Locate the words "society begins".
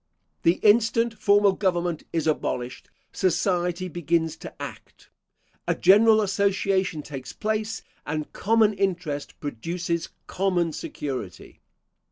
3.11-4.35